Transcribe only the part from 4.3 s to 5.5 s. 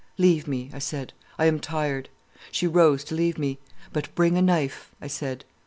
a knife,' I said.